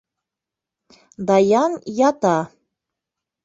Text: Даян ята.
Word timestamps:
Даян 1.27 1.73
ята. 2.09 2.37